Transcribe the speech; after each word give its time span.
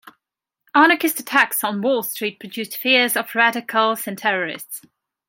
Anarchist 0.73 1.19
attacks 1.19 1.63
on 1.63 1.83
Wall 1.83 2.01
Street 2.01 2.39
produced 2.39 2.75
fears 2.75 3.15
of 3.15 3.35
radicals 3.35 4.07
and 4.07 4.17
terrorists. 4.17 4.81